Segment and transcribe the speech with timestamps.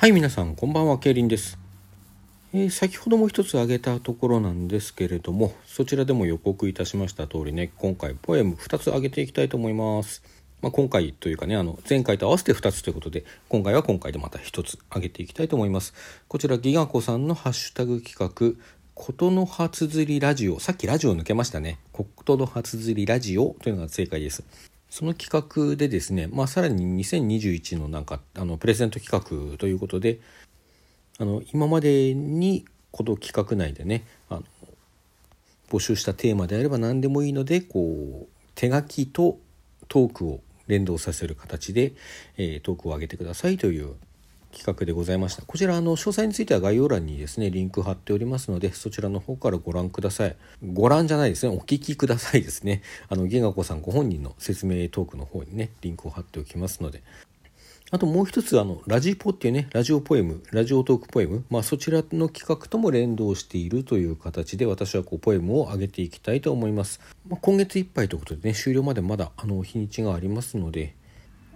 [0.00, 1.58] はい皆さんこんばんはケイリンです、
[2.54, 10.22] えー、先ほども一つ挙げたところなんですけれどもそちらでも予告いたしました通りね今回ポエム2つ挙げていきたいと思います。
[10.62, 15.92] まあ、今回というかねあの前回と合わせて2つということで今回は今回でまた1つ挙げていきたいと思います。
[16.28, 18.58] こちらギガ子さんのハッシュタグ企画
[18.94, 20.60] ことの初釣りラジオ。
[20.60, 21.78] さっきラジオ抜けましたね。
[21.92, 24.44] ことの初釣りラジオというのが正解です。
[24.90, 30.18] その企画でですね、まあ、さらに2021のなんかあのプレゼント企画ということで
[31.18, 34.42] あの今までにこの企画内でねあの
[35.70, 39.38] 募集したテーマであれば何でもいいのでこう手書きと
[39.88, 41.92] トークを連動させる形で、
[42.36, 43.94] えー、トークを上げてくださいという
[44.52, 45.42] 企画でございました。
[45.42, 50.36] こちらの詳細については概要欄にですねリンク貼っておりますのでそちらの方からご覧ください。
[50.64, 51.54] ご覧じゃないですね。
[51.54, 52.82] お聞きくださいですね。
[53.08, 57.02] あのゲガコさんご本人の説明トークの方にねリンクを貼っておきますので。
[57.92, 70.94] あともう一つあのラジポっていうねラジオポエムラジオトークポエム、まあ、そちらの企画とも連動しているという形で私はこうポエムを上げていきたいと思います、まあ、今月いっぱいということでね終了までまだあの日にちがありますので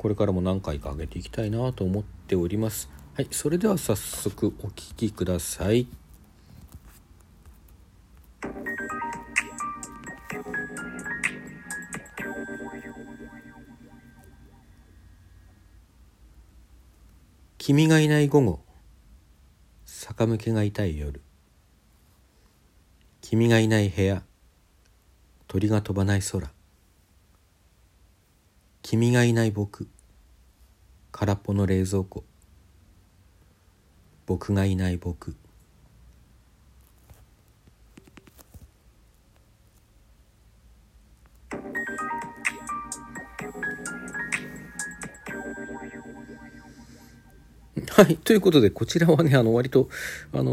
[0.04, 2.90] これからも何回か上げていきたいなと思っております。
[3.14, 5.86] はい、それでは早速お聞きください。
[17.56, 18.60] 君がいない午後
[19.86, 21.22] 坂向けが痛い夜。
[23.22, 24.22] 君がいない部屋
[25.48, 26.50] 鳥が飛ばない空。
[28.82, 29.88] 君がいない僕
[31.16, 32.24] 空っぽの冷蔵庫
[34.26, 35.36] 僕がいない僕
[47.90, 48.16] はい。
[48.16, 49.88] ということで、こちらはね、あの、割と、
[50.32, 50.50] あの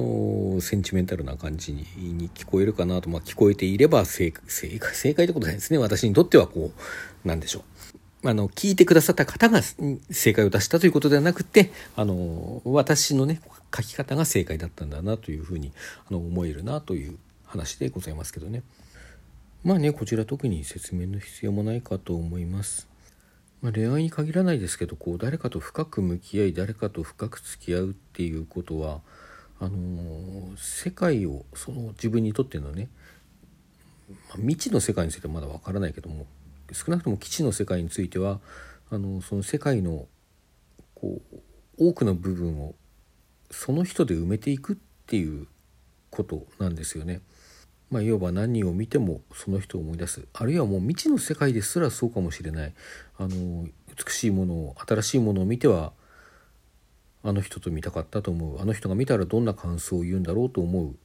[0.57, 5.79] ー、センチメンタルな感じにに聞こえるかなと、まあ、聞こえていれば正解、正解、正解ってことないですね。
[5.79, 6.71] 私にとっては、こ
[7.25, 7.63] う、なんでしょう。
[8.23, 9.61] あの、聞いてくださった方が
[10.11, 13.41] 正解を出したということではなくて、あの、私のね、
[13.75, 15.71] 書き方が正解だったんだなというふうに
[16.07, 18.63] あの思えるなという話でございますけどね。
[19.63, 22.87] まあね、こちら特に説明の必要もないかと思います。
[23.61, 29.01] まあ、恋愛に限らないですけど、こう、誰かと深く向き合い、誰かと深く付き合うっていうことは、
[29.59, 32.89] あの、世界を、その自分にとってのね、
[34.29, 36.25] まあ、未知の世界についてはまだわからないけども、
[36.73, 38.39] 少なくとも基地の世界については
[38.89, 40.07] あのその世界の
[40.95, 41.21] こ
[41.79, 42.75] う多くの部分を
[43.49, 44.75] その人で埋めていくっ
[45.07, 45.47] ていう
[46.09, 47.21] ことなんですよね。
[47.89, 50.25] まあ、いわば何を見てもその人を思い出す。
[50.33, 52.73] あるいはもう未知の世界ですらそうかもしれない。
[53.17, 55.91] あの美しいものを新しいものを見ては
[57.23, 58.61] あの人と見たかったと思う。
[58.61, 60.95] あの人が見たらどんな感想を言うんだろうと思う。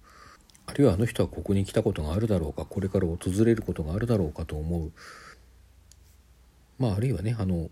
[0.66, 4.92] あるいはあの人はここに来たことがあるだろうかこれから訪れることがあるだろうかと思う。
[6.78, 7.70] まああるいはねあの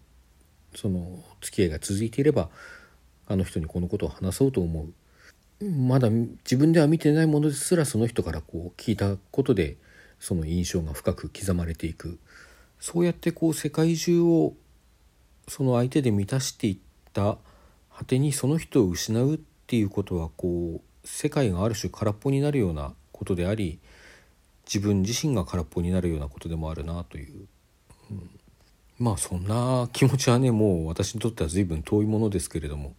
[0.75, 2.49] その付き合いが続いていれば
[3.27, 4.93] あの人にこのことを話そうと思う。
[5.65, 9.77] まだ自分では見てないものですらその人からこう聞いたことで
[10.19, 12.19] その印象が深く刻まれていく。
[12.81, 14.55] そうやってこう世界中を
[15.49, 16.79] その相手で満たしていっ
[17.13, 17.39] た
[17.97, 23.79] 果てにその人を失うっていうことはこう世界がある種空っぽになるようなことであり
[24.67, 27.47] 自分自身が空っぽになるようなことでもあるなという、
[29.05, 32.95] まあそんな気持ちはねもう私にとっては随分遠いものですけれども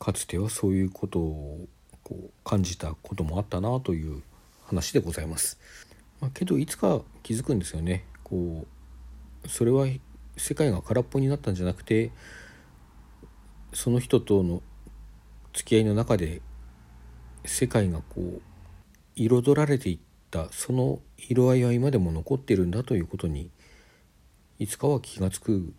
[0.00, 1.68] かつてはそういうことを
[2.02, 4.24] こう感じたこともあったなという
[4.66, 5.60] 話でございます。
[6.20, 8.06] まあ、けどいつか気づくんですよね。
[8.24, 8.66] こ
[9.44, 9.86] うそれは
[10.36, 12.10] 世界が空っぽになったんじゃなくて
[13.72, 14.62] その人との
[15.52, 16.42] 付き合いの中で
[17.44, 18.42] 世界がこう
[19.14, 19.98] 彩られていっ
[20.32, 23.48] たその色合いは今でも残ってるんだということに
[24.60, 25.72] いつかは気が付く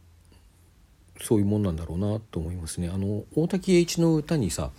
[1.22, 2.90] そういうもんなんだろうなと思いますね。
[2.90, 4.72] あの大滝栄一の歌にさ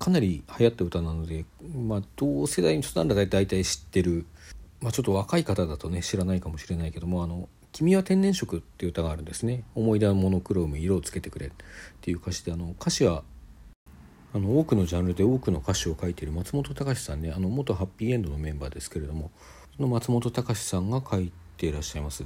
[0.00, 1.44] かなり流行った歌なので、
[1.74, 4.26] まあ、同世代の人なら大体知ってる、
[4.80, 11.50] まあ、ちょっと若い方だとね知らないかもしれないけども「あの君は天然色」っていう歌があるんですね「思い出のモノクローム色をつけてくれ」っ
[12.00, 13.22] ていう歌詞であの歌詞は
[14.34, 19.30] あの多くのジャンルで多くの歌詞を書いている松本隆さんねあの元ハッピーエンドのメンバーですけれども
[19.76, 22.24] その松本隆さんが書いていらっしゃいます。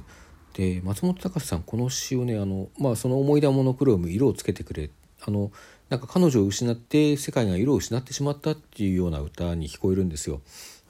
[0.53, 4.89] で松本隆さんこの詩をねあの、まあ、その思い出モノクローム色をつけてくれ
[5.21, 5.51] あの
[5.89, 10.41] なんか彼女を失って世界が色を失ってしまったっていうような歌に聞こえるんですよ。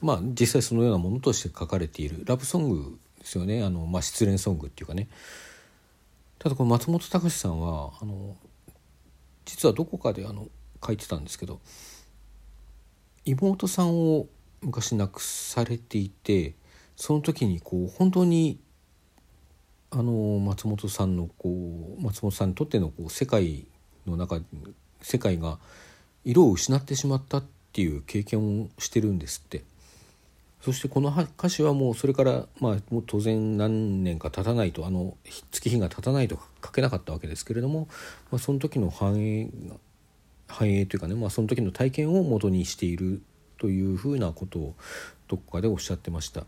[0.02, 5.08] まあ実際そのようなものとして書かれているラブソングですよねあの、まあ、失恋ソングっていうかね。
[6.38, 8.36] ただこの松本隆さんはあの
[9.44, 10.48] 実はどこかであの
[10.84, 11.60] 書いてたんですけど
[13.26, 14.26] 妹さんを
[14.62, 16.54] 昔亡くされていて
[16.96, 18.58] その時にこう本当に
[19.90, 23.66] あの松本さんのこう松本さんにとってのこう世界
[24.06, 24.40] の中
[25.02, 25.58] 世界が
[26.24, 29.64] 色を失ってしまったっていう経験をしてるんですって
[30.62, 35.16] そしてこの歌詞はもうそれからまあもう当然何年か経たないとあの
[35.50, 37.88] 月日が経たないと書けなかったわけですけれども、
[38.30, 39.50] まあ、その時の繁栄
[40.50, 43.22] 繁栄というかね、まあ、その時の体験を元にしている
[43.58, 44.74] というふうなことを
[45.28, 46.44] どこかでおっしゃってました。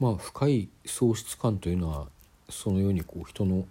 [0.00, 2.08] まあ、深い喪失感というのは
[2.48, 3.66] そのようにこう人の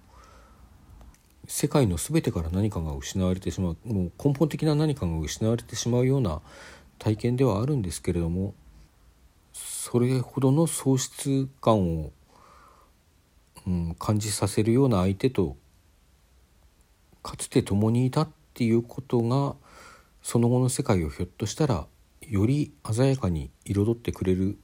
[1.47, 6.41] 世界の全てから何かが失われてしまうもう根本的な何かが失われてしまうような
[6.99, 8.53] 体験ではあるんですけれども
[9.51, 12.11] それほどの喪失感を、
[13.67, 15.57] うん、感じさせるような相手と
[17.21, 19.55] かつて共にいたっていうことが
[20.21, 21.85] その後の世界をひょっとしたら
[22.21, 24.57] より鮮やかに彩ってくれる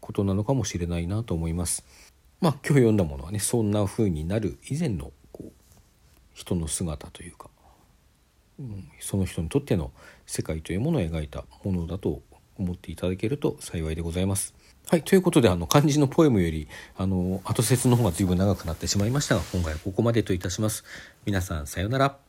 [0.00, 1.84] ことなのかもしれないなと思います。
[2.42, 5.52] まあ今日読んだものはねそんな風になる以前のこう
[6.34, 7.48] 人の姿というか、
[8.58, 9.92] うん、その人にとっての
[10.26, 12.20] 世界というものを描いたものだと
[12.58, 14.54] 思っていただけると幸いでございます。
[14.88, 15.02] はい。
[15.02, 20.84] ということで、あの、漢字のポエムより、あの、後説の方が随分長くなってしまいましたが、今回はここまでといたします。
[21.24, 22.21] 皆さん、さようなら。